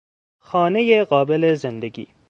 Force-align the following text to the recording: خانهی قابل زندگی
خانهی 0.39 1.03
قابل 1.03 1.55
زندگی 1.55 2.07